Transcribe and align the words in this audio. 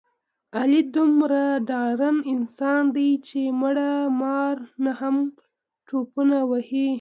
علي 0.59 0.81
دومره 0.95 1.41
ډارن 1.69 2.17
انسان 2.33 2.81
دی، 2.95 3.09
چې 3.27 3.39
مړه 3.61 3.91
مار 4.21 4.55
نه 4.83 4.91
هم 4.99 5.15
ټوپونه 5.87 6.37
وهي. 6.49 6.87